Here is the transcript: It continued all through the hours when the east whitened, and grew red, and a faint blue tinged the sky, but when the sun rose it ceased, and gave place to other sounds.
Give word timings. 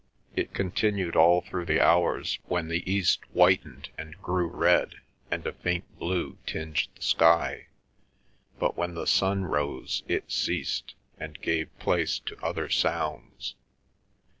It 0.35 0.55
continued 0.55 1.15
all 1.15 1.41
through 1.41 1.65
the 1.65 1.79
hours 1.79 2.39
when 2.47 2.69
the 2.69 2.81
east 2.91 3.23
whitened, 3.33 3.89
and 3.99 4.19
grew 4.19 4.47
red, 4.47 4.95
and 5.29 5.45
a 5.45 5.53
faint 5.53 5.83
blue 5.99 6.39
tinged 6.47 6.87
the 6.95 7.03
sky, 7.03 7.67
but 8.57 8.75
when 8.75 8.95
the 8.95 9.05
sun 9.05 9.45
rose 9.45 10.01
it 10.07 10.31
ceased, 10.31 10.95
and 11.19 11.39
gave 11.39 11.77
place 11.77 12.17
to 12.17 12.43
other 12.43 12.67
sounds. 12.67 13.53